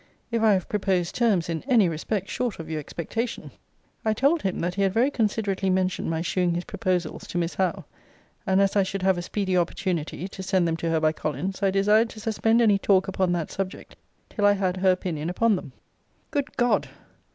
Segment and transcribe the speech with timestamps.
[0.31, 3.51] If I have proposed terms in any respect short of your expectation
[4.03, 7.53] I told him, that he had very considerately mentioned my shewing his proposals to Miss
[7.53, 7.85] Howe;
[8.47, 11.61] and as I should have a speedy opportunity to send them to her by Collins,
[11.61, 13.95] I desired to suspend any talk upon that subject
[14.27, 15.71] till I had her opinion upon them.
[16.31, 16.89] Good God!